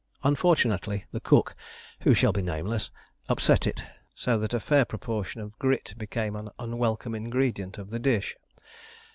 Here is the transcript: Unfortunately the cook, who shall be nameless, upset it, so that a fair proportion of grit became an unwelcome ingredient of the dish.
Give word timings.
Unfortunately 0.23 1.05
the 1.11 1.19
cook, 1.19 1.53
who 1.99 2.15
shall 2.15 2.31
be 2.31 2.41
nameless, 2.41 2.89
upset 3.29 3.67
it, 3.67 3.83
so 4.15 4.35
that 4.39 4.51
a 4.55 4.59
fair 4.59 4.83
proportion 4.83 5.41
of 5.41 5.59
grit 5.59 5.93
became 5.95 6.35
an 6.35 6.49
unwelcome 6.57 7.13
ingredient 7.13 7.77
of 7.77 7.91
the 7.91 7.99
dish. 7.99 8.35